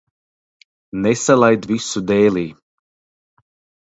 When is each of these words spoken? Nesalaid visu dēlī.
Nesalaid 1.01 1.67
visu 1.73 2.03
dēlī. 2.13 2.47